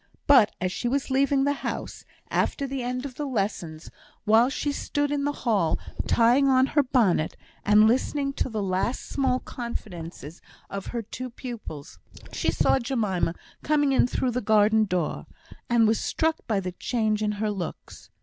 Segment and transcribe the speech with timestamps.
[0.25, 3.91] But as she was leaving the house, after the end of the lessons,
[4.25, 5.77] while she stood in the hall
[6.07, 10.41] tying on her bonnet, and listening to the last small confidences
[10.71, 11.99] of her two pupils,
[12.31, 15.27] she saw Jemima coming in through the garden door,
[15.69, 18.09] and was struck by the change in her looks.